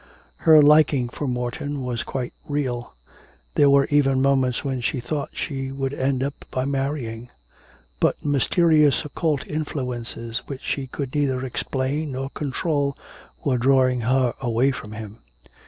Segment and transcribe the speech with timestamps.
[0.37, 2.95] Her liking for Morton was quite real;
[3.53, 7.29] there were even moments when she thought that she would end by marrying.
[7.99, 12.97] But mysterious occult influences which she could neither explain nor control
[13.45, 15.19] were drawing her away from him.